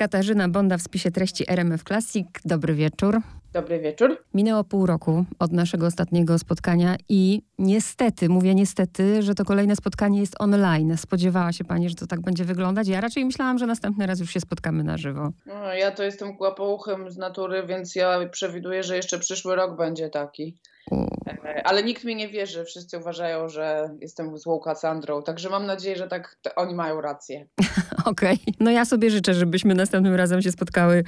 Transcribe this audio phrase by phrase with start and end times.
[0.00, 2.26] Katarzyna Bonda w spisie treści RMF Classic.
[2.44, 3.20] Dobry wieczór.
[3.52, 4.24] Dobry wieczór.
[4.34, 10.20] Minęło pół roku od naszego ostatniego spotkania i niestety, mówię niestety, że to kolejne spotkanie
[10.20, 10.96] jest online.
[10.96, 12.88] Spodziewała się pani, że to tak będzie wyglądać?
[12.88, 15.30] Ja raczej myślałam, że następny raz już się spotkamy na żywo.
[15.46, 20.08] No, ja to jestem kłapouchem z natury, więc ja przewiduję, że jeszcze przyszły rok będzie
[20.08, 20.58] taki.
[20.92, 22.64] E, ale nikt mi nie wierzy.
[22.64, 25.22] Wszyscy uważają, że jestem złą Kassandrą.
[25.22, 27.46] Także mam nadzieję, że tak oni mają rację.
[28.04, 28.38] Okej.
[28.42, 28.54] Okay.
[28.60, 31.04] No ja sobie życzę, żebyśmy następnym razem się spotkały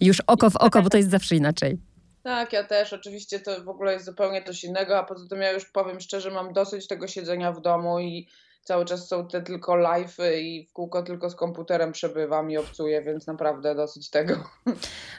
[0.00, 1.78] już oko w oko, bo to jest zawsze inaczej.
[2.24, 2.92] Tak, ja też.
[2.92, 6.30] Oczywiście to w ogóle jest zupełnie coś innego, a poza tym ja już powiem szczerze,
[6.30, 8.28] mam dosyć tego siedzenia w domu i
[8.64, 13.02] cały czas są te tylko live i w kółko tylko z komputerem przebywam i obcuję,
[13.02, 14.34] więc naprawdę dosyć tego.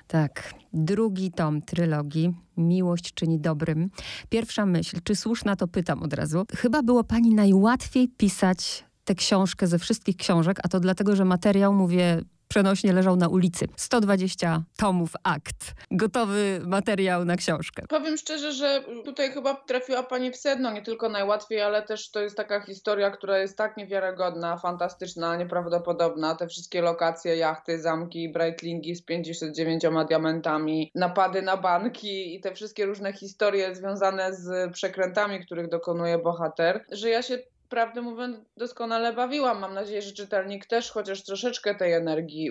[0.07, 0.53] Tak.
[0.73, 3.89] Drugi tom trylogii Miłość czyni dobrym.
[4.29, 6.43] Pierwsza myśl, czy słuszna, to pytam od razu.
[6.57, 11.73] Chyba było pani najłatwiej pisać tę książkę ze wszystkich książek, a to dlatego, że materiał,
[11.73, 12.21] mówię
[12.55, 13.65] przenośnie leżał na ulicy.
[13.75, 15.73] 120 tomów akt.
[15.91, 17.83] Gotowy materiał na książkę.
[17.89, 22.21] Powiem szczerze, że tutaj chyba trafiła Pani w sedno, nie tylko najłatwiej, ale też to
[22.21, 26.35] jest taka historia, która jest tak niewiarygodna, fantastyczna, nieprawdopodobna.
[26.35, 32.85] Te wszystkie lokacje, jachty, zamki, brightlingi z 59 diamentami, napady na banki i te wszystkie
[32.85, 37.37] różne historie związane z przekrętami, których dokonuje bohater, że ja się
[37.69, 39.59] prawdę mówiąc, doskonale bawiłam.
[39.59, 42.49] Mam nadzieję, że czytelnik też chociaż troszeczkę tej energii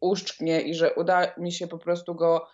[0.00, 2.46] uszczknie i że uda mi się po prostu go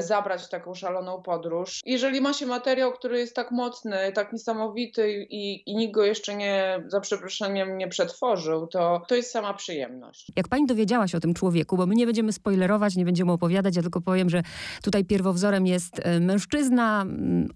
[0.00, 1.80] zabrać w taką szaloną podróż.
[1.86, 6.34] Jeżeli ma się materiał, który jest tak mocny, tak niesamowity i, i nikt go jeszcze
[6.34, 10.26] nie, za przeproszeniem, nie przetworzył, to to jest sama przyjemność.
[10.36, 13.76] Jak pani dowiedziała się o tym człowieku, bo my nie będziemy spoilerować, nie będziemy opowiadać,
[13.76, 14.42] ja tylko powiem, że
[14.82, 17.06] tutaj pierwowzorem jest e, mężczyzna,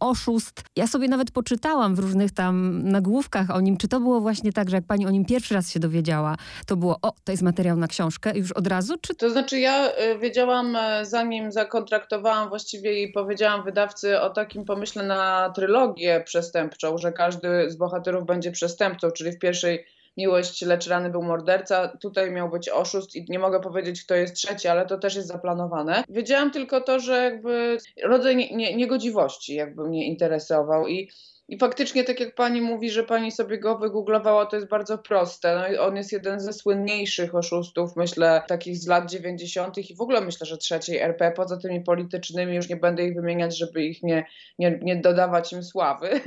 [0.01, 0.63] oszust.
[0.77, 4.70] Ja sobie nawet poczytałam w różnych tam nagłówkach o nim, czy to było właśnie tak,
[4.70, 7.77] że jak pani o nim pierwszy raz się dowiedziała, to było, o, to jest materiał
[7.77, 8.95] na książkę już od razu?
[9.01, 9.15] Czy...
[9.15, 15.02] To znaczy ja e, wiedziałam zanim zakontraktowałam potraktowałam właściwie i powiedziałam wydawcy o takim pomyśle
[15.02, 19.84] na trylogię przestępczą, że każdy z bohaterów będzie przestępcą, czyli w pierwszej
[20.17, 24.35] miłość, lecz rany był morderca, tutaj miał być oszust i nie mogę powiedzieć, kto jest
[24.35, 26.05] trzeci, ale to też jest zaplanowane.
[26.08, 31.11] Wiedziałam tylko to, że jakby rodzaj nie, nie, niegodziwości jakby mnie interesował i
[31.48, 35.68] i faktycznie, tak jak pani mówi, że pani sobie go wygooglowała, to jest bardzo proste.
[35.74, 39.79] No on jest jeden ze słynniejszych oszustów, myślę, takich z lat 90.
[39.79, 43.58] i w ogóle myślę, że trzeciej RP, poza tymi politycznymi, już nie będę ich wymieniać,
[43.58, 44.27] żeby ich nie,
[44.58, 46.11] nie, nie dodawać im sławy.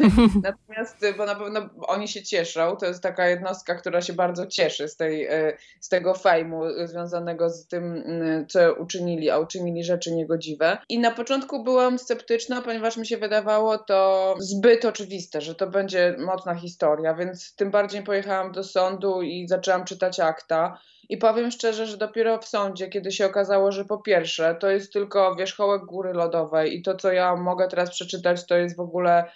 [0.43, 4.87] Natomiast, bo na pewno oni się cieszą, to jest taka jednostka, która się bardzo cieszy
[4.87, 10.11] z, tej, e, z tego fejmu związanego z tym, mm, co uczynili, a uczynili rzeczy
[10.11, 10.77] niegodziwe.
[10.89, 15.67] I na początku byłam sceptyczna, ponieważ mi się wydawało to zbyt oczywiste oczywiste, że to
[15.67, 20.79] będzie mocna historia, więc tym bardziej pojechałam do sądu i zaczęłam czytać akta.
[21.09, 24.93] I powiem szczerze, że dopiero w sądzie, kiedy się okazało, że po pierwsze to jest
[24.93, 29.31] tylko wierzchołek góry lodowej i to, co ja mogę teraz przeczytać, to jest w ogóle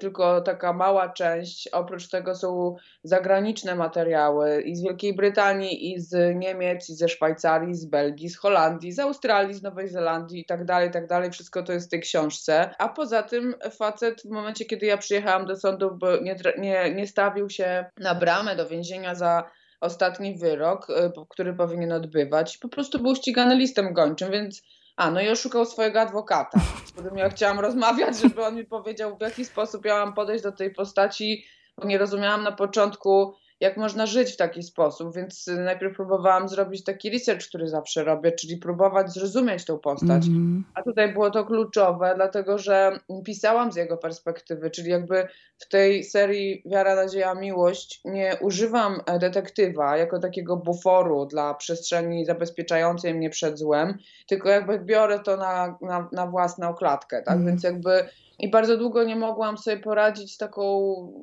[0.00, 1.68] tylko taka mała część.
[1.68, 7.74] Oprócz tego są zagraniczne materiały i z Wielkiej Brytanii, i z Niemiec, i ze Szwajcarii,
[7.74, 11.30] z Belgii, z Holandii, z Australii, z Nowej Zelandii i tak dalej, tak dalej.
[11.30, 12.70] Wszystko to jest w tej książce.
[12.78, 17.50] A poza tym facet w momencie, kiedy ja przyjechałam do sądu, nie, nie, nie stawił
[17.50, 22.58] się na bramę do więzienia za ostatni wyrok, e, który powinien odbywać.
[22.58, 24.62] Po prostu był ścigany listem gończym, więc
[24.98, 29.16] a, no i oszukał swojego adwokata, z którym ja chciałam rozmawiać, żeby on mi powiedział,
[29.16, 31.44] w jaki sposób ja mam podejść do tej postaci,
[31.76, 36.84] bo nie rozumiałam na początku, jak można żyć w taki sposób, więc najpierw próbowałam zrobić
[36.84, 40.26] taki research, który zawsze robię, czyli próbować zrozumieć tą postać.
[40.26, 40.72] Mm -hmm.
[40.74, 46.04] A tutaj było to kluczowe, dlatego że pisałam z jego perspektywy, czyli jakby w tej
[46.04, 53.58] serii Wiara, Nadzieja, Miłość nie używam detektywa jako takiego buforu dla przestrzeni zabezpieczającej mnie przed
[53.58, 53.98] złem,
[54.28, 57.34] tylko jakby biorę to na, na, na własną klatkę, tak?
[57.34, 57.46] Mm.
[57.46, 58.08] Więc jakby
[58.38, 60.62] i bardzo długo nie mogłam sobie poradzić z, taką,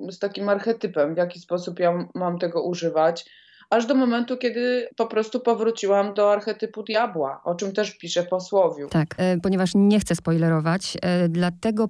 [0.09, 3.25] z takim archetypem, w jaki sposób ja mam tego używać
[3.69, 8.27] aż do momentu, kiedy po prostu powróciłam do archetypu diabła, o czym też piszę w
[8.27, 8.87] posłowiu.
[8.89, 11.89] Tak, e, ponieważ nie chcę spoilerować, e, dlatego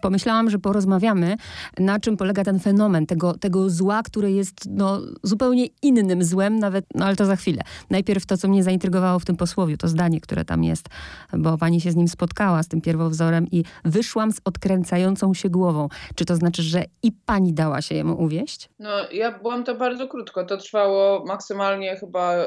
[0.00, 1.36] pomyślałam, że porozmawiamy,
[1.78, 6.84] na czym polega ten fenomen tego, tego zła, które jest no, zupełnie innym złem, nawet,
[6.94, 7.62] no ale to za chwilę.
[7.90, 10.88] Najpierw to, co mnie zaintrygowało w tym posłowiu, to zdanie, które tam jest,
[11.32, 15.88] bo pani się z nim spotkała, z tym pierwowzorem i wyszłam z odkręcającą się głową.
[16.14, 18.68] Czy to znaczy, że i pani dała się jemu uwieść?
[18.78, 20.44] No, ja byłam to bardzo krótko.
[20.44, 22.46] To trwało maksymalnie chyba, yy,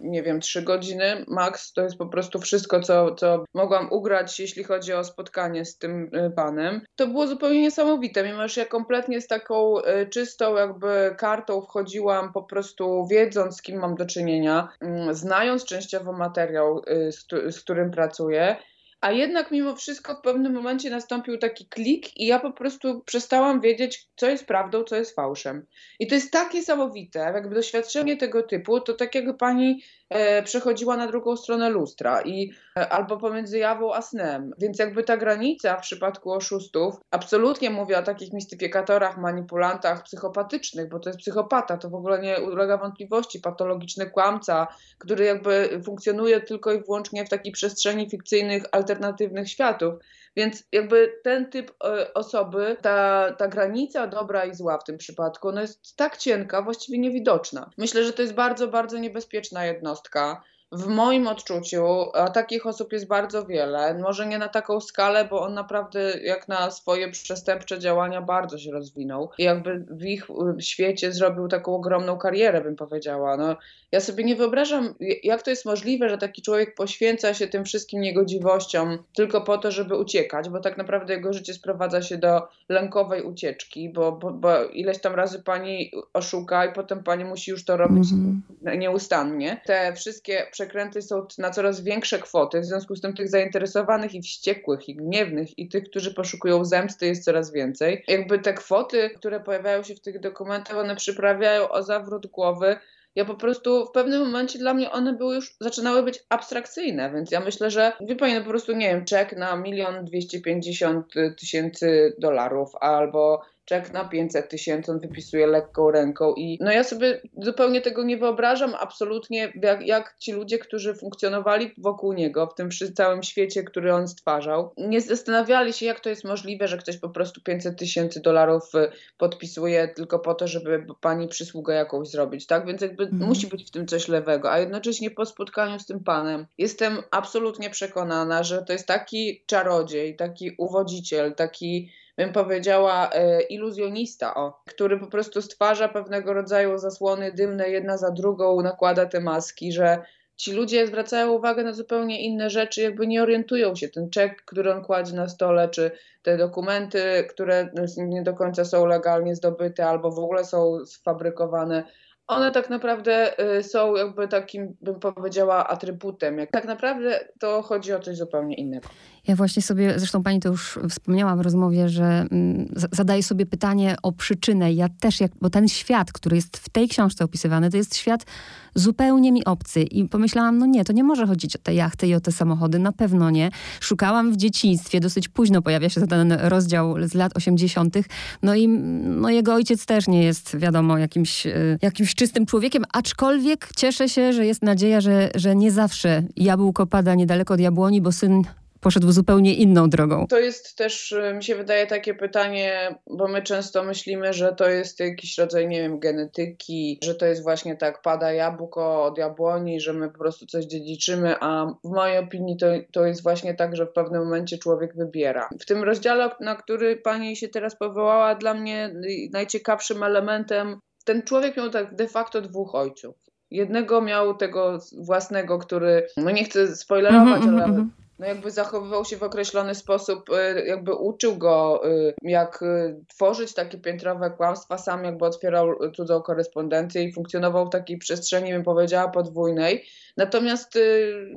[0.00, 1.24] nie wiem, trzy godziny.
[1.28, 5.78] Max to jest po prostu wszystko, co, co mogłam ugrać, jeśli chodzi o spotkanie z
[5.78, 6.47] tym yy, panem
[6.96, 12.32] To było zupełnie niesamowite, mimo że ja kompletnie z taką y, czystą jakby kartą wchodziłam
[12.32, 14.68] po prostu wiedząc z kim mam do czynienia,
[15.10, 18.56] y, znając częściowo materiał, y, z którym pracuję,
[19.00, 23.60] a jednak mimo wszystko w pewnym momencie nastąpił taki klik i ja po prostu przestałam
[23.60, 25.66] wiedzieć, co jest prawdą, co jest fałszem.
[26.00, 30.96] I to jest tak niesamowite, jakby doświadczenie tego typu, to tak jakby pani e, przechodziła
[30.96, 34.50] na drugą stronę lustra i e, albo pomiędzy jawą a snem.
[34.58, 40.98] Więc jakby ta granica w przypadku oszustów, absolutnie mówię o takich mistyfikatorach, manipulantach psychopatycznych, bo
[40.98, 44.66] to jest psychopata, to w ogóle nie ulega wątpliwości, patologiczny kłamca,
[44.98, 49.94] który jakby funkcjonuje tylko i wyłącznie w takiej przestrzeni fikcyjnych, alternatywnych światów.
[50.36, 55.48] Więc jakby ten typ e, osoby, ta, ta granica dobra i zła w tym przypadku,
[55.48, 57.70] ona jest tak cienka, właściwie niewidoczna.
[57.78, 63.06] Myślę, że to jest bardzo, bardzo niebezpieczna jednostka w moim odczuciu, a takich osób jest
[63.06, 68.22] bardzo wiele, może nie na taką skalę, bo on naprawdę jak na swoje przestępcze działania
[68.22, 73.36] bardzo się rozwinął i jakby w ich y, świecie zrobił taką ogromną karierę, bym powiedziała.
[73.36, 73.56] No,
[73.92, 78.00] ja sobie nie wyobrażam, jak to jest możliwe, że taki człowiek poświęca się tym wszystkim
[78.00, 83.22] niegodziwościom tylko po to, żeby uciekać, bo tak naprawdę jego życie sprowadza się do lękowej
[83.22, 87.76] ucieczki, bo, bo, bo ileś tam razy pani oszuka i potem pani musi już to
[87.76, 88.78] robić mm -hmm.
[88.78, 89.60] nieustannie.
[89.66, 94.22] Te wszystkie przekręty są na coraz większe kwoty, w związku z tym tych zainteresowanych i
[94.22, 98.04] wściekłych, i gniewnych, i tych, którzy poszukują zemsty jest coraz więcej.
[98.08, 102.76] Jakby te kwoty, które pojawiają się w tych dokumentach, one przyprawiają o zawrót głowy
[103.14, 107.30] ja po prostu w pewnym momencie dla mnie one były już, zaczynały być abstrakcyjne, więc
[107.30, 111.14] ja myślę, że wie pani, no po prostu nie wiem, czek na milion dwieście pięćdziesiąt
[111.40, 117.20] tysięcy dolarów albo czek na 500 tysięcy, on wypisuje lekką ręką i no ja sobie
[117.36, 122.68] zupełnie tego nie wyobrażam absolutnie, jak, jak ci ludzie, którzy funkcjonowali wokół niego w tym
[122.96, 127.08] całym świecie, który on stwarzał, nie zastanawiali się, jak to jest możliwe, że ktoś po
[127.08, 132.66] prostu 500 tysięcy dolarów y, podpisuje tylko po to, żeby pani przysługę jakąś zrobić, tak?
[132.66, 133.28] Więc jakby mhm.
[133.28, 137.70] musi być w tym coś lewego, a jednocześnie po spotkaniu z tym panem jestem absolutnie
[137.70, 144.98] przekonana, że to jest taki czarodziej, taki uwodziciel, taki bym powiedziała, e, iluzjonista, o, który
[144.98, 149.98] po prostu stwarza pewnego rodzaju zasłony dymne jedna za drugą, nakłada te maski, że
[150.36, 153.88] ci ludzie zwracają uwagę na zupełnie inne rzeczy, jakby nie orientują się.
[153.88, 155.90] Ten czek, który on kładzie na stole, czy
[156.22, 161.84] te dokumenty, które nie do końca są legalnie zdobyte albo w ogóle są sfabrykowane,
[162.28, 166.36] one tak naprawdę y, są jakby takim, bym powiedziała, atrybutem.
[166.50, 168.88] Tak naprawdę to chodzi o coś zupełnie innego.
[169.28, 173.96] Ja właśnie sobie, zresztą pani to już wspomniała w rozmowie, że mm, zadaję sobie pytanie
[174.02, 174.72] o przyczynę.
[174.72, 178.26] Ja też, jak, bo ten świat, który jest w tej książce opisywany, to jest świat
[178.74, 179.82] zupełnie mi obcy.
[179.82, 182.78] I pomyślałam, no nie, to nie może chodzić o te jachty i o te samochody,
[182.78, 183.50] na pewno nie.
[183.80, 187.94] Szukałam w dzieciństwie, dosyć późno pojawia się ten rozdział z lat 80.
[188.42, 193.68] No i no jego ojciec też nie jest, wiadomo, jakimś, y, jakimś czystym człowiekiem, aczkolwiek
[193.76, 198.12] cieszę się, że jest nadzieja, że, że nie zawsze jabłko pada niedaleko od jabłoni, bo
[198.12, 198.42] syn
[198.80, 200.26] poszedł zupełnie inną drogą.
[200.26, 204.68] To jest też, y, mi się wydaje, takie pytanie, bo my często myślimy, że to
[204.68, 209.80] jest jakiś rodzaj, nie wiem, genetyki, że to jest właśnie tak, pada jabłko od jabłoni,
[209.80, 213.76] że my po prostu coś dziedziczymy, a w mojej opinii to, to jest właśnie tak,
[213.76, 215.48] że w pewnym momencie człowiek wybiera.
[215.60, 218.94] W tym rozdziale, na który pani się teraz powołała, dla mnie
[219.32, 223.16] najciekawszym elementem, ten człowiek miał tak de facto dwóch ojców.
[223.50, 228.26] Jednego miał tego własnego, który, no nie chcę spoilerować, mm -hmm, ale mm -hmm no
[228.26, 233.78] jakby zachowywał się w określony sposób, y, jakby uczył go, y, jak y, tworzyć takie
[233.78, 239.84] piętrowe kłamstwa, sam jakby otwierał cudzą korespondencję i funkcjonował w takiej przestrzeni, bym powiedziała, podwójnej.
[240.16, 240.78] Natomiast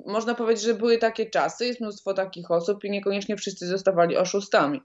[0.05, 4.81] można powiedzieć, że były takie czasy, jest mnóstwo takich osób i niekoniecznie wszyscy zostawali oszustami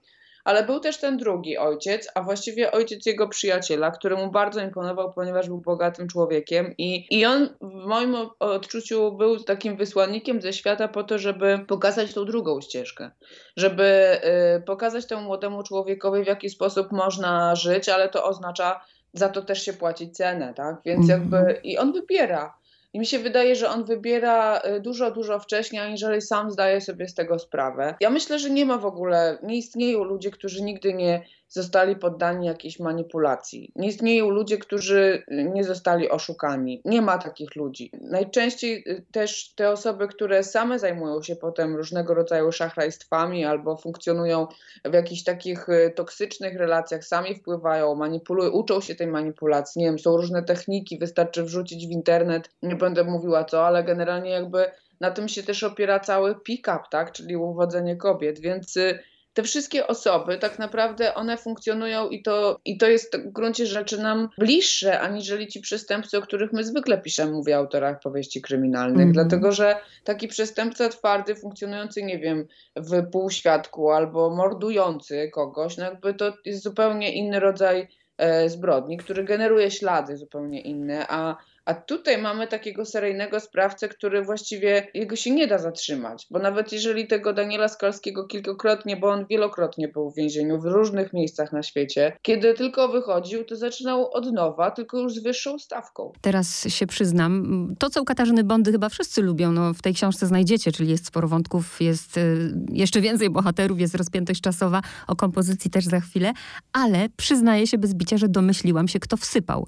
[0.47, 5.13] ale był też ten drugi ojciec, a właściwie ojciec jego przyjaciela, który mu bardzo imponował,
[5.13, 10.87] ponieważ był bogatym człowiekiem i, i on w moim odczuciu był takim wysłannikiem ze świata
[10.87, 13.11] po to, żeby pokazać tą drugą ścieżkę,
[13.57, 14.19] żeby
[14.57, 18.81] y, pokazać temu młodemu człowiekowi, w jaki sposób można żyć, ale to oznacza
[19.13, 20.75] za to też się płacić cenę, tak?
[20.85, 21.21] Więc mhm.
[21.21, 22.57] jakby i on wybiera.
[22.93, 27.07] I mi się wydaje, że on wybiera y, dużo, dużo wcześniej, aniżeli sam zdaje sobie
[27.07, 27.95] z tego sprawę.
[27.99, 32.47] Ja myślę, że nie ma w ogóle, nie istnieją ludzie, którzy nigdy nie zostali poddani
[32.47, 33.71] jakiejś manipulacji.
[33.75, 36.81] Nie istnieją ludzie, którzy nie zostali oszukani.
[36.85, 37.91] Nie ma takich ludzi.
[38.01, 44.47] Najczęściej y, też te osoby, które same zajmują się potem różnego rodzaju szachrajstwami albo funkcjonują
[44.85, 49.79] w jakichś takich y, toksycznych relacjach, sami wpływają, manipulują, uczą się tej manipulacji.
[49.79, 54.29] Nie wiem, są różne techniki, wystarczy wrzucić w internet, nie będę mówiła co, ale generalnie
[54.29, 54.65] jakby
[54.99, 58.99] na tym się też opiera cały pick-up, tak, czyli uwodzenie kobiet, więc y,
[59.37, 64.01] te wszystkie osoby tak naprawdę one funkcjonują i to, i to jest w gruncie rzeczy
[64.01, 69.01] nam bliższe, aniżeli ci przestępcy, o których my zwykle piszemy, mówię o autorach powieści kryminalnych,
[69.01, 69.13] mm.
[69.13, 76.13] dlatego że taki przestępca twardy, funkcjonujący, nie wiem, w półświadku albo mordujący kogoś, no jakby
[76.13, 81.37] to jest zupełnie inny rodzaj e, zbrodni, który generuje ślady zupełnie inne, a
[81.67, 86.71] a tutaj mamy takiego seryjnego sprawcę, który właściwie jego się nie da zatrzymać, bo nawet
[86.71, 91.63] jeżeli tego Daniela Skalskiego kilkakrotnie, bo on wielokrotnie był w więzieniu w różnych miejscach na
[91.63, 96.11] świecie, kiedy tylko wychodził, to zaczynał od nowa, tylko już z wyższą stawką.
[96.21, 100.27] Teraz się przyznam, to co u Katarzyny Bondy chyba wszyscy lubią, no w tej książce
[100.27, 105.71] znajdziecie, czyli jest sporo wątków, jest y, jeszcze więcej bohaterów, jest rozpiętość czasowa, o kompozycji
[105.71, 106.33] też za chwilę,
[106.73, 109.67] ale przyznaję się bez bicia, że domyśliłam się, kto wsypał.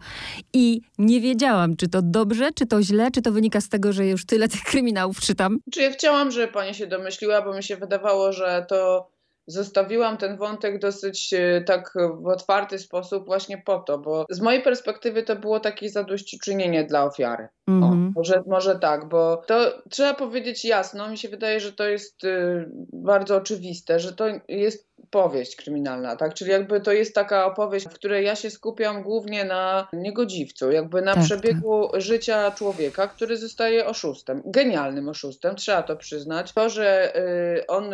[0.53, 4.05] I nie wiedziałam, czy to dobrze, czy to źle, czy to wynika z tego, że
[4.05, 5.59] już tyle tych kryminałów czytam?
[5.73, 9.09] Czy ja chciałam, żeby pani się domyśliła, bo mi się wydawało, że to
[9.49, 14.61] zostawiłam ten wątek dosyć e, tak w otwarty sposób właśnie po to, bo z mojej
[14.61, 17.47] perspektywy to było takie zadośćuczynienie dla ofiary.
[17.67, 17.83] Mm -hmm.
[17.83, 18.13] o, mhm.
[18.15, 22.69] może, może tak, bo to trzeba powiedzieć jasno, mi się wydaje, że to jest y,
[22.93, 26.33] bardzo oczywiste, że to jest powieść kryminalna, tak?
[26.33, 31.01] Czyli jakby to jest taka opowieść, w której ja się skupiam głównie na niegodziwcu, jakby
[31.01, 32.01] na tak, przebiegu tak.
[32.01, 36.53] życia człowieka, który zostaje oszustem, genialnym oszustem, trzeba to przyznać.
[36.53, 37.17] To, że
[37.59, 37.93] y, on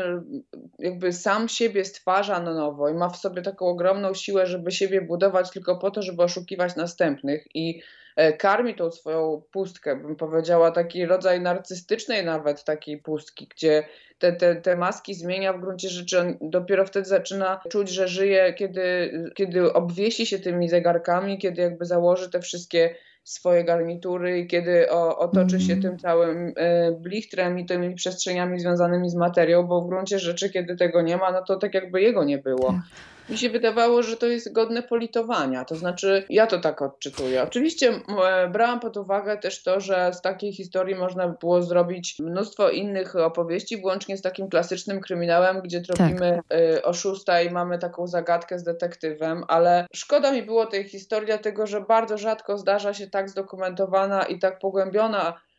[0.79, 5.01] jakby sam siebie stwarza na nowo i ma w sobie taką ogromną siłę, żeby siebie
[5.01, 7.81] budować tylko po to, żeby oszukiwać następnych i
[8.15, 13.83] E, karmi tą swoją pustkę, bym powiedziała, taki rodzaj narcystycznej nawet takiej pustki, gdzie
[14.17, 18.53] te, te, te maski zmienia w gruncie rzeczy, on dopiero wtedy zaczyna czuć, że żyje,
[18.53, 24.91] kiedy, kiedy obwiesi się tymi zegarkami, kiedy jakby założy te wszystkie swoje garnitury i kiedy
[24.91, 25.81] o, otoczy się mhm.
[25.81, 30.75] tym całym e, blichtrem i tymi przestrzeniami związanymi z materią, bo w gruncie rzeczy, kiedy
[30.75, 32.67] tego nie ma, no to tak jakby jego nie było.
[32.67, 35.65] Tak mi się wydawało, że to jest godne politowania.
[35.65, 37.43] To znaczy, ja to tak odczytuję.
[37.43, 37.93] Oczywiście
[38.25, 43.15] e, brałam pod uwagę też to, że z takiej historii można było zrobić mnóstwo innych
[43.15, 46.59] opowieści, włącznie z takim klasycznym kryminałem, gdzie tropimy tak.
[46.59, 51.67] E, oszusta i mamy taką zagadkę z detektywem, ale szkoda mi było tej historii, dlatego
[51.67, 55.54] że bardzo rzadko zdarza się tak zdokumentowana i tak pogłębiona E,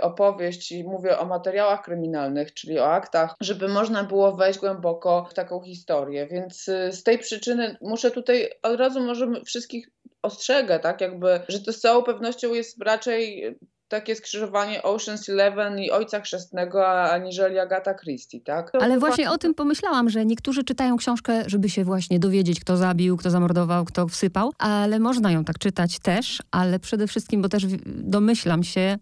[0.00, 5.34] opowieść i mówię o materiałach kryminalnych, czyli o aktach, żeby można było wejść głęboko w
[5.34, 6.26] taką historię.
[6.26, 9.88] Więc y, z tej przyczyny muszę tutaj od razu może wszystkich
[10.22, 13.56] ostrzegę, tak, jakby, że to z całą pewnością jest raczej
[13.88, 18.70] takie skrzyżowanie Ocean's Eleven i Ojca Chrzestnego, aniżeli Agata Christie, tak?
[18.80, 23.16] Ale właśnie o tym pomyślałam, że niektórzy czytają książkę, żeby się właśnie dowiedzieć, kto zabił,
[23.16, 27.66] kto zamordował, kto wsypał, ale można ją tak czytać też, ale przede wszystkim, bo też
[27.86, 28.98] domyślam się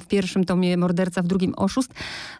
[0.00, 1.94] w pierwszym tomie Morderca, w drugim Oszust,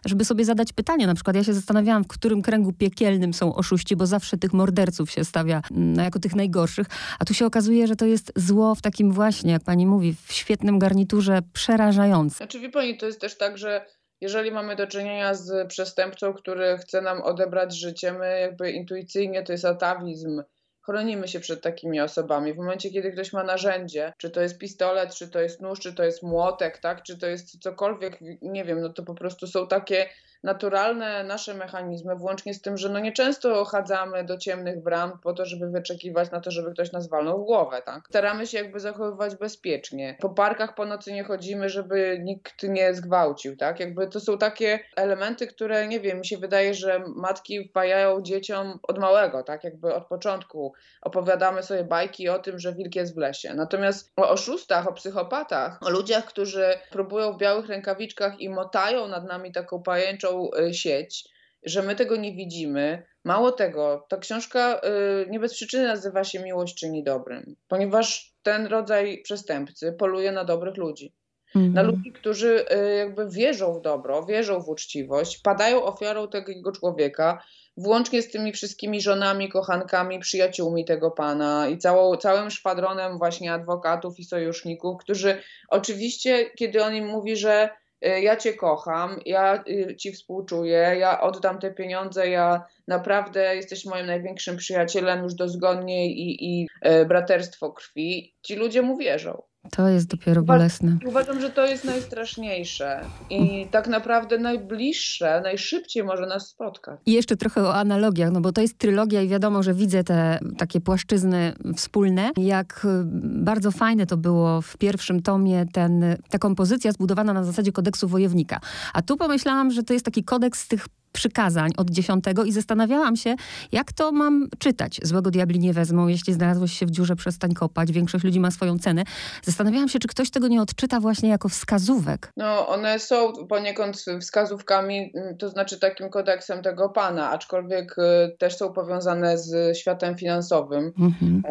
[0.05, 1.07] żeby sobie zadać pytanie.
[1.07, 5.11] Na przykład ja się zastanawiałam, w którym kręgu piekielnym są oszuści, bo zawsze tych morderców
[5.11, 6.87] się stawia no, jako tych najgorszych,
[7.19, 10.33] a tu się okazuje, że to jest zło w takim właśnie, jak pani mówi, w
[10.33, 12.35] świetnym garniturze, przerażające.
[12.35, 13.85] Znaczy, wie pani, to jest też tak, że
[14.21, 19.51] jeżeli mamy do czynienia z przestępcą, który chce nam odebrać życie, my jakby intuicyjnie to
[19.51, 20.41] jest atawizm.
[20.89, 22.53] Chronimy się przed takimi osobami.
[22.53, 25.93] W momencie, kiedy ktoś ma narzędzie, czy to jest pistolet, czy to jest nóż, czy
[25.93, 29.67] to jest młotek, tak, czy to jest cokolwiek, nie wiem, no to po prostu są
[29.67, 30.09] takie
[30.43, 35.45] naturalne nasze mechanizmy, włącznie z tym, że no nieczęsto chadzamy do ciemnych bram po to,
[35.45, 38.03] żeby wyczekiwać na to, żeby ktoś nas walnął w głowę, tak?
[38.09, 40.17] Staramy się jakby zachowywać bezpiecznie.
[40.21, 43.79] Po parkach po nocy nie chodzimy, żeby nikt nie zgwałcił, tak?
[43.79, 48.79] Jakby to są takie elementy, które, nie wiem, mi się wydaje, że matki wpajają dzieciom
[48.83, 49.63] od małego, tak?
[49.63, 53.53] Jakby od początku opowiadamy sobie bajki o tym, że wilk jest w lesie.
[53.53, 59.27] Natomiast o oszustach, o psychopatach, o ludziach, którzy próbują w białych rękawiczkach i motają nad
[59.27, 61.29] nami taką pajęczą Y, sieć,
[61.63, 63.03] że my tego nie widzimy.
[63.23, 64.81] Mało tego, ta książka
[65.23, 70.43] y, nie bez przyczyny nazywa się Miłość czyni dobrym, ponieważ ten rodzaj przestępcy poluje na
[70.43, 71.13] dobrych ludzi.
[71.55, 71.73] Mhm.
[71.73, 77.43] Na ludzi, którzy y, jakby wierzą w dobro, wierzą w uczciwość, padają ofiarą tego człowieka,
[77.77, 84.19] włącznie z tymi wszystkimi żonami, kochankami, przyjaciółmi tego pana i całą, całym szwadronem właśnie adwokatów
[84.19, 85.37] i sojuszników, którzy
[85.69, 87.69] oczywiście, kiedy on im mówi, że
[88.01, 94.05] ja cię kocham, ja y, ci współczuję, ja oddam te pieniądze, ja naprawdę jesteś moim
[94.05, 98.35] największym przyjacielem już dozgonnie i, i y, braterstwo krwi.
[98.41, 99.48] Ci ludzie mu wierzą.
[99.71, 100.97] To jest dopiero bolesne.
[101.05, 106.99] Uważam, że to jest najstraszniejsze i tak naprawdę najbliższe, najszybciej może nas spotkać.
[107.05, 110.39] I jeszcze trochę o analogiach, no bo to jest trylogia i wiadomo, że widzę te
[110.57, 112.31] takie płaszczyzny wspólne.
[112.37, 112.87] Jak
[113.23, 118.59] bardzo fajne to było w pierwszym tomie ten, ta kompozycja zbudowana na zasadzie kodeksu wojownika.
[118.93, 120.87] A tu pomyślałam, że to jest taki kodeks tych
[121.19, 123.35] przykazań od dziesiątego i zastanawiałam się,
[123.71, 124.99] jak to mam czytać.
[125.03, 127.91] Złego diabli nie wezmą, jeśli znalazłeś się w dziurze, przestań kopać.
[127.91, 129.03] Większość ludzi ma swoją cenę.
[129.43, 132.31] Zastanawiałam się, czy ktoś tego nie odczyta właśnie jako wskazówek.
[132.37, 138.57] No, one są poniekąd wskazówkami, mm, to znaczy takim kodeksem tego pana, aczkolwiek y, też
[138.57, 141.41] są powiązane z światem finansowym, mhm.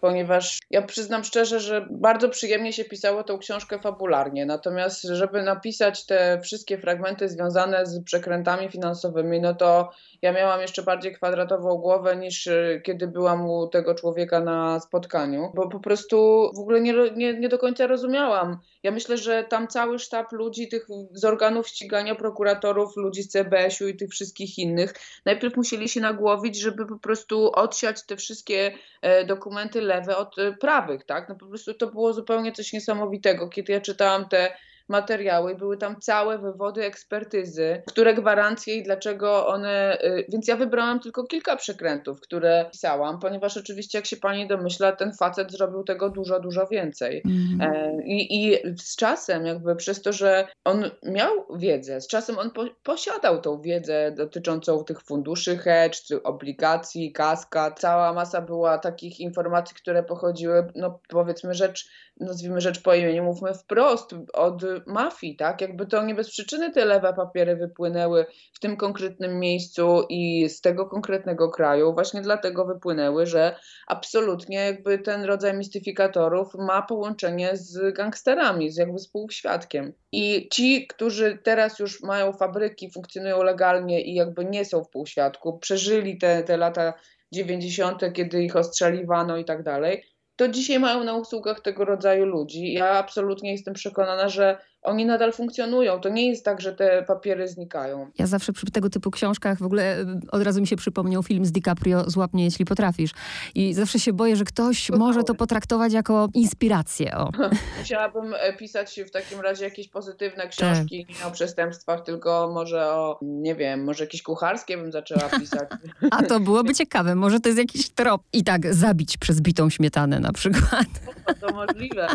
[0.00, 6.06] ponieważ ja przyznam szczerze, że bardzo przyjemnie się pisało tą książkę fabularnie, natomiast żeby napisać
[6.06, 9.09] te wszystkie fragmenty związane z przekrętami finansowymi,
[9.40, 9.90] no to
[10.22, 15.52] ja miałam jeszcze bardziej kwadratową głowę niż y, kiedy byłam u tego człowieka na spotkaniu,
[15.54, 18.58] bo po prostu w ogóle nie, nie, nie do końca rozumiałam.
[18.82, 23.88] Ja myślę, że tam cały sztab ludzi, tych z organów ścigania, prokuratorów, ludzi z CBS-u
[23.88, 29.24] i tych wszystkich innych, najpierw musieli się nagłowić, żeby po prostu odsiać te wszystkie e,
[29.24, 31.28] dokumenty lewe od e, prawych, tak?
[31.28, 33.48] No po prostu to było zupełnie coś niesamowitego.
[33.48, 34.52] Kiedy ja czytałam te
[34.90, 39.98] materiały, były tam całe wywody ekspertyzy, które gwarancje i dlaczego one.
[40.04, 44.92] Y, więc ja wybrałam tylko kilka przekrętów, które pisałam, ponieważ oczywiście, jak się pani domyśla,
[44.92, 47.22] ten facet zrobił tego dużo, dużo więcej.
[47.24, 48.02] Mm.
[48.04, 52.64] I, I z czasem, jakby przez to, że on miał wiedzę, z czasem on po,
[52.82, 57.80] posiadał tą wiedzę dotyczącą tych funduszy hedge, obligacji, kaskad.
[57.80, 63.54] Cała masa była takich informacji, które pochodziły, no powiedzmy rzecz nazwijmy rzecz po imieniu, mówmy
[63.54, 65.60] wprost, od mafii, tak?
[65.60, 70.60] Jakby to nie bez przyczyny te lewe papiery wypłynęły w tym konkretnym miejscu i z
[70.60, 73.56] tego konkretnego kraju, właśnie dlatego wypłynęły, że
[73.86, 79.92] absolutnie jakby ten rodzaj mistyfikatorów ma połączenie z gangsterami, z jakby współświadkiem.
[80.12, 85.58] I ci, którzy teraz już mają fabryki, funkcjonują legalnie i jakby nie są w półświadku,
[85.58, 86.94] przeżyli te, te lata
[87.32, 90.04] 90., kiedy ich ostrzeliwano i tak dalej,
[90.40, 92.72] to dzisiaj mają na usługach tego rodzaju ludzi.
[92.72, 96.00] Ja absolutnie jestem przekonana, że oni nadal funkcjonują.
[96.00, 98.10] To nie jest tak, że te papiery znikają.
[98.18, 101.44] Ja zawsze przy tego typu książkach w ogóle e, od razu mi się przypomniał film
[101.44, 103.10] z DiCaprio Złap mnie, jeśli potrafisz.
[103.54, 107.16] I zawsze się boję, że ktoś może to potraktować jako inspirację.
[107.16, 107.30] O.
[107.78, 110.50] Musiałabym e, pisać w takim razie jakieś pozytywne tak.
[110.50, 115.68] książki, nie o przestępstwach, tylko może o, nie wiem, może jakieś kucharskie bym zaczęła pisać.
[116.10, 117.14] A to byłoby ciekawe.
[117.14, 118.22] Może to jest jakiś trop.
[118.32, 120.86] I tak zabić przez bitą śmietanę na przykład.
[121.40, 122.08] To, to możliwe.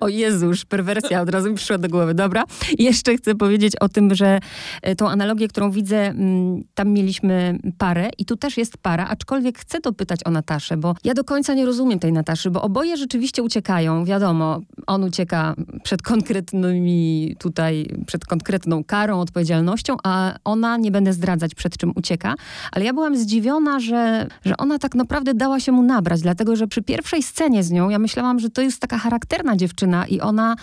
[0.00, 2.44] O Jezusz, perwersja od razu mi przyszła do głowy, dobra?
[2.78, 4.38] Jeszcze chcę powiedzieć o tym, że
[4.82, 9.58] e, tą analogię, którą widzę, mm, tam mieliśmy parę i tu też jest para, aczkolwiek
[9.58, 13.42] chcę dopytać o Nataszę, bo ja do końca nie rozumiem tej Nataszy, bo oboje rzeczywiście
[13.42, 21.12] uciekają, wiadomo, on ucieka przed konkretnymi tutaj, przed konkretną karą, odpowiedzialnością, a ona, nie będę
[21.12, 22.34] zdradzać przed czym ucieka,
[22.72, 26.66] ale ja byłam zdziwiona, że, że ona tak naprawdę dała się mu nabrać, dlatego, że
[26.66, 30.56] przy pierwszej scenie z nią, ja myślałam, że to jest taka charakterna dziewczyna i ona,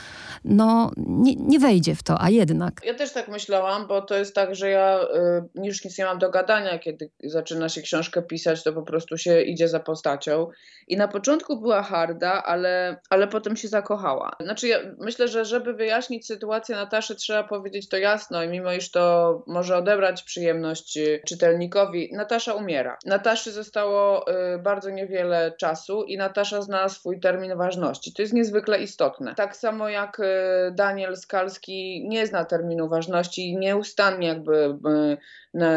[0.45, 2.81] no, nie, nie wejdzie w to, a jednak.
[2.83, 6.19] Ja też tak myślałam, bo to jest tak, że ja y, już nic nie mam
[6.19, 10.47] do gadania, kiedy zaczyna się książkę pisać, to po prostu się idzie za postacią.
[10.87, 14.31] I na początku była harda, ale, ale potem się zakochała.
[14.41, 18.91] Znaczy, ja myślę, że żeby wyjaśnić sytuację Nataszy, trzeba powiedzieć to jasno i mimo iż
[18.91, 22.97] to może odebrać przyjemność y, czytelnikowi, Natasza umiera.
[23.05, 28.13] Nataszy zostało y, bardzo niewiele czasu i Natasza zna swój termin ważności.
[28.13, 29.35] To jest niezwykle istotne.
[29.35, 30.23] Tak samo jak y,
[30.95, 34.77] Daniel Skalski nie zna terminu ważności i nieustannie jakby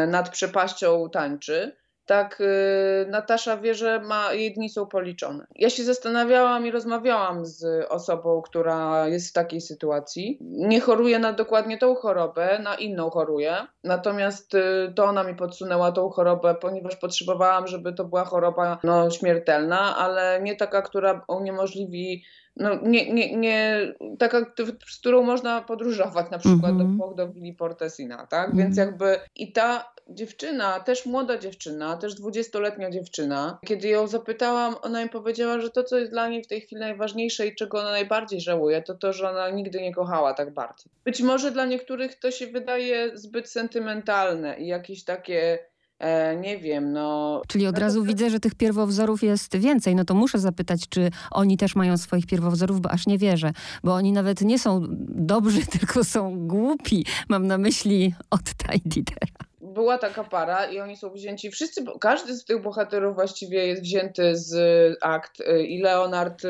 [0.07, 1.75] nad przepaścią tańczy
[2.09, 5.47] tak y, Natasza wie, że ma, jej dni są policzone.
[5.55, 10.37] Ja się zastanawiałam i rozmawiałam z osobą, która jest w takiej sytuacji.
[10.41, 13.55] Nie choruje na dokładnie tą chorobę, na inną choruje.
[13.83, 19.11] Natomiast y, to ona mi podsunęła tą chorobę, ponieważ potrzebowałam, żeby to była choroba no,
[19.11, 22.23] śmiertelna, ale nie taka, która uniemożliwi
[22.55, 24.45] no, nie, nie, nie, taka,
[24.87, 26.77] z którą można podróżować na przykład mm -hmm.
[26.77, 26.97] do mhm.
[26.97, 28.45] Włoch, do Willi Portesina, tak?
[28.45, 28.59] Mm -hmm.
[28.59, 35.03] Więc jakby i ta dziewczyna, też młoda dziewczyna, też dwudziestoletnia dziewczyna, kiedy ją zapytałam, ona
[35.03, 37.91] mi powiedziała, że to, co jest dla niej w tej chwili najważniejsze i czego ona
[37.91, 40.83] najbardziej żałuje, to to, że ona nigdy nie kochała tak bardzo.
[41.05, 45.59] Być może dla niektórych to się wydaje zbyt sentymentalne i jakieś takie
[45.99, 47.41] E, nie wiem, no.
[47.47, 49.95] Czyli od razu widzę, że tych pierwowzorów jest więcej.
[49.95, 53.51] No to muszę zapytać, czy oni też mają swoich pierwowzorów, bo aż nie wierzę.
[53.83, 57.05] Bo oni nawet nie są dobrzy, tylko są głupi.
[57.29, 62.45] Mam na myśli od Tididera była taka para i oni są wzięci, wszyscy, każdy z
[62.45, 64.53] tych bohaterów właściwie jest wzięty z
[65.01, 66.43] akt y, i Leonard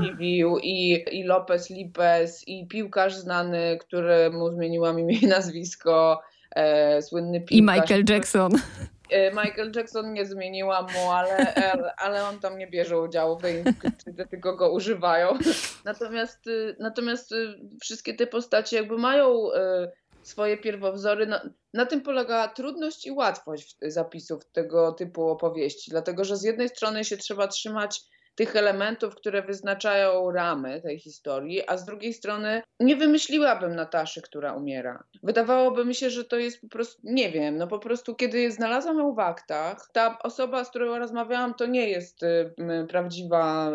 [0.00, 7.40] Liviu i, i Lopez Lipez i piłkarz znany, któremu zmieniłam imię i nazwisko, e, słynny
[7.40, 7.76] piłkarz.
[7.76, 8.52] I Michael Jackson.
[9.10, 11.54] E, Michael Jackson nie zmieniła mu, ale,
[11.96, 15.38] ale on tam nie bierze udziału w tej inwestycji, tylko go używają.
[15.84, 19.90] Natomiast, y, natomiast y, wszystkie te postacie jakby mają y,
[20.24, 21.26] swoje pierwowzory.
[21.26, 21.40] No,
[21.74, 27.04] na tym polega trudność i łatwość zapisów tego typu opowieści, dlatego że z jednej strony
[27.04, 28.00] się trzeba trzymać
[28.34, 34.52] tych elementów, które wyznaczają ramy tej historii, a z drugiej strony nie wymyśliłabym Nataszy, która
[34.52, 35.04] umiera.
[35.22, 38.98] Wydawałoby mi się, że to jest po prostu, nie wiem, no po prostu kiedy znalazłam
[38.98, 42.54] ją w aktach, ta osoba, z którą rozmawiałam, to nie jest y,
[42.88, 43.72] prawdziwa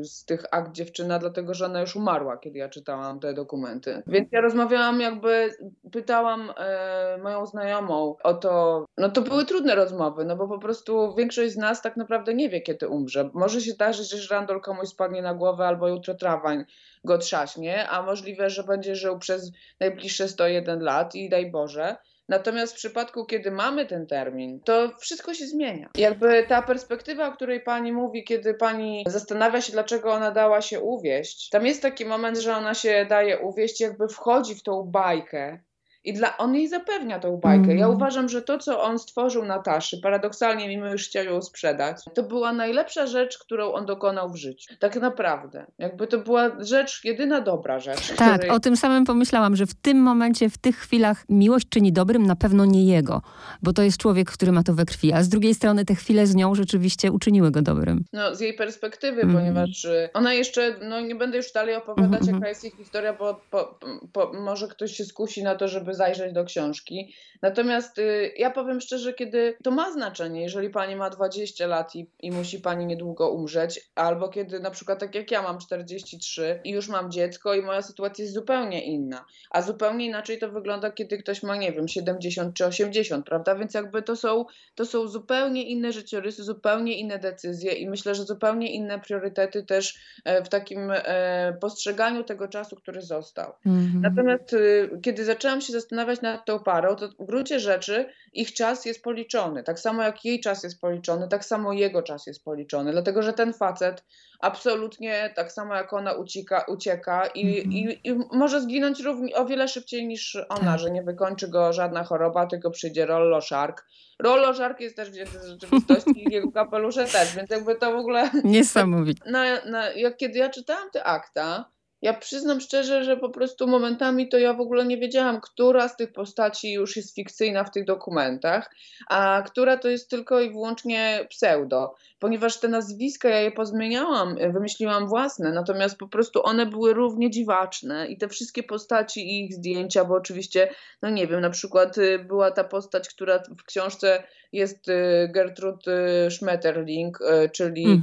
[0.00, 4.02] y, z tych akt dziewczyna, dlatego że ona już umarła, kiedy ja czytałam te dokumenty.
[4.06, 5.50] Więc ja rozmawiałam jakby,
[5.92, 11.14] pytałam y, moją znajomą o to, no to były trudne rozmowy, no bo po prostu
[11.14, 13.30] większość z nas tak naprawdę nie wie, kiedy umrze.
[13.34, 16.64] Może się zdarzyć, że żrandol komuś spadnie na głowę albo jutro trawań
[17.04, 21.96] go trzaśnie, a możliwe, że będzie żył przez najbliższe 101 lat i daj Boże.
[22.28, 25.88] Natomiast w przypadku, kiedy mamy ten termin, to wszystko się zmienia.
[25.94, 30.80] Jakby ta perspektywa, o której pani mówi, kiedy pani zastanawia się, dlaczego ona dała się
[30.80, 35.58] uwieść, tam jest taki moment, że ona się daje uwieść, jakby wchodzi w tą bajkę
[36.06, 37.66] i dla, on jej zapewnia tą bajkę.
[37.66, 37.94] Ja mhm.
[37.94, 42.52] uważam, że to, co on stworzył Nataszy, paradoksalnie, mimo już chciał ją sprzedać, to była
[42.52, 44.74] najlepsza rzecz, którą on dokonał w życiu.
[44.78, 45.66] Tak naprawdę.
[45.78, 48.16] Jakby to była rzecz, jedyna dobra rzecz.
[48.16, 48.50] Tak, której...
[48.50, 52.36] o tym samym pomyślałam, że w tym momencie, w tych chwilach miłość czyni dobrym, na
[52.36, 53.22] pewno nie jego,
[53.62, 56.26] bo to jest człowiek, który ma to we krwi, a z drugiej strony te chwile
[56.26, 58.04] z nią rzeczywiście uczyniły go dobrym.
[58.12, 59.36] No, z jej perspektywy, mm.
[59.36, 62.34] ponieważ y, ona jeszcze, no nie będę już dalej opowiadać, mm -hmm.
[62.34, 63.78] jaka jest jej historia, bo po,
[64.12, 67.14] po, może ktoś się skusi na to, żeby zajrzeć do książki.
[67.42, 72.10] Natomiast y, ja powiem szczerze, kiedy to ma znaczenie, jeżeli pani ma 20 lat i,
[72.20, 76.70] i musi pani niedługo umrzeć, albo kiedy na przykład tak jak ja mam 43 i
[76.70, 79.24] już mam dziecko i moja sytuacja jest zupełnie inna.
[79.50, 83.54] A zupełnie inaczej to wygląda, kiedy ktoś ma, nie wiem, 70 czy 80, prawda?
[83.54, 88.24] Więc jakby to są, to są zupełnie inne życiorysy, zupełnie inne decyzje i myślę, że
[88.24, 93.52] zupełnie inne priorytety też e, w takim e, postrzeganiu tego czasu, który został.
[93.66, 94.00] Mhm.
[94.02, 95.85] Natomiast y, kiedy zaczęłam się zastanawiać
[96.22, 99.62] nad tą parą, to w gruncie rzeczy ich czas jest policzony.
[99.62, 102.92] Tak samo jak jej czas jest policzony, tak samo jego czas jest policzony.
[102.92, 104.04] Dlatego, że ten facet
[104.40, 107.72] absolutnie tak samo jak ona ucieka, ucieka i, mm -hmm.
[107.72, 110.80] i, i, może zginąć równie, o wiele szybciej niż ona, tak.
[110.80, 113.84] że nie wykończy go żadna choroba, tylko przyjdzie Rollo Shark.
[114.18, 117.96] Rollo Shark jest też wzięty z rzeczywistości i jego kapelusze też, więc jakby to w
[117.96, 118.30] ogóle...
[118.44, 119.30] Niesamowite.
[119.30, 121.75] Na, na, jak, kiedy ja czytałam te akta,
[122.06, 125.96] ja przyznam szczerze, że po prostu momentami to ja w ogóle nie wiedziałam, która z
[125.96, 128.70] tych postaci już jest fikcyjna w tych dokumentach,
[129.08, 135.08] a która to jest tylko i wyłącznie pseudo, ponieważ te nazwiska ja je pozmieniałam, wymyśliłam
[135.08, 140.04] własne, natomiast po prostu one były równie dziwaczne i te wszystkie postaci i ich zdjęcia,
[140.04, 140.68] bo oczywiście,
[141.02, 144.22] no nie wiem, na przykład y, była ta postać, która w książce
[144.56, 147.18] jest y, Gertrud y, Schmetterling,
[147.52, 148.02] czyli mm -hmm.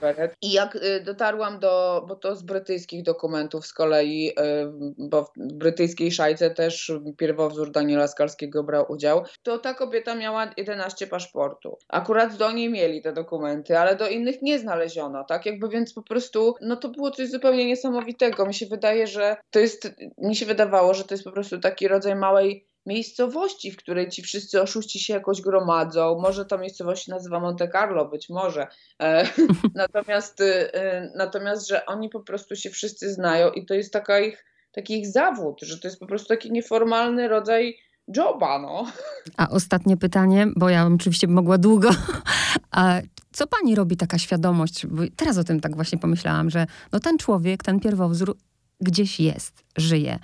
[0.00, 0.36] Tak, tak.
[0.42, 4.32] I jak dotarłam do, bo to z brytyjskich dokumentów z kolei,
[4.98, 11.06] bo w brytyjskiej szajce też pierwowzór Daniela Skalskiego brał udział, to ta kobieta miała 11
[11.06, 11.78] paszportów.
[11.88, 15.46] Akurat do niej mieli te dokumenty, ale do innych nie znaleziono, tak?
[15.46, 18.46] Jakby więc po prostu, no to było coś zupełnie niesamowitego.
[18.46, 21.88] Mi się wydaje, że to jest, mi się wydawało, że to jest po prostu taki
[21.88, 26.18] rodzaj małej miejscowości, w której ci wszyscy oszuści się jakoś gromadzą.
[26.20, 28.66] Może ta miejscowość się nazywa Monte Carlo, być może.
[29.02, 29.28] E,
[29.74, 34.44] natomiast, e, natomiast, że oni po prostu się wszyscy znają i to jest taka ich,
[34.72, 38.86] taki ich zawód, że to jest po prostu taki nieformalny rodzaj joba, no.
[39.36, 41.90] A ostatnie pytanie, bo ja oczywiście mogła długo.
[42.70, 43.00] A
[43.32, 44.86] co pani robi taka świadomość?
[44.86, 48.36] Bo teraz o tym tak właśnie pomyślałam, że no ten człowiek, ten pierwowzór
[48.80, 50.18] gdzieś jest, żyje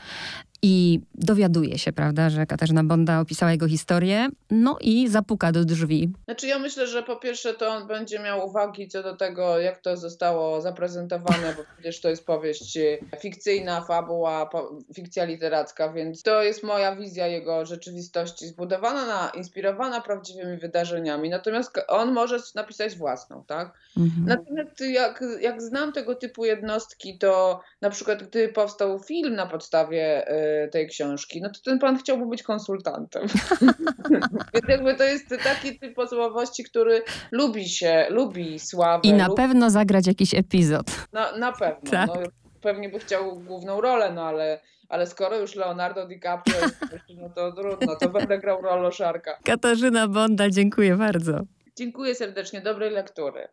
[0.66, 6.12] i dowiaduje się, prawda, że Katarzyna Bonda opisała jego historię, no i zapuka do drzwi.
[6.24, 9.78] Znaczy ja myślę, że po pierwsze to on będzie miał uwagi co do tego, jak
[9.78, 12.78] to zostało zaprezentowane, bo przecież to jest powieść
[13.20, 14.50] fikcyjna, fabuła,
[14.94, 21.80] fikcja literacka, więc to jest moja wizja jego rzeczywistości, zbudowana na, inspirowana prawdziwymi wydarzeniami, natomiast
[21.88, 23.72] on może napisać własną, tak?
[23.96, 24.24] Mhm.
[24.26, 30.32] Natomiast jak, jak znam tego typu jednostki, to na przykład gdy powstał film na podstawie
[30.32, 33.26] y, tej książki, no to ten pan chciałby być konsultantem.
[34.54, 39.00] Więc jakby to jest taki typ osobowości, który lubi się, lubi sławę.
[39.02, 39.36] I na lubi...
[39.36, 40.86] pewno zagrać jakiś epizod.
[41.12, 41.90] Na, na pewno.
[41.90, 42.08] Tak.
[42.08, 42.14] No,
[42.60, 46.56] pewnie by chciał główną rolę, no ale, ale skoro już Leonardo DiCaprio
[47.16, 49.38] no to trudno, to będę grał rolę Szarka.
[49.44, 51.40] Katarzyna Bonda, dziękuję bardzo.
[51.76, 53.48] Dziękuję serdecznie, dobrej lektury.